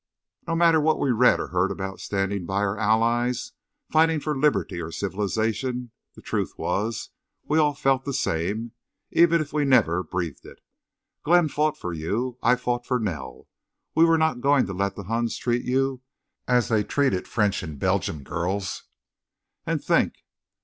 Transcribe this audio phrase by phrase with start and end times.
[0.47, 3.51] No matter what we read or heard about standing by our allies,
[3.91, 7.11] fighting for liberty or civilization, the truth was
[7.47, 8.71] we all felt the same,
[9.11, 10.57] even if we never breathed it....
[11.23, 12.39] Glenn fought for you.
[12.41, 13.47] I fought for Nell....
[13.93, 16.01] We were not going to let the Huns treat you
[16.47, 18.85] as they treated French and Belgian girls....
[19.67, 20.15] And think!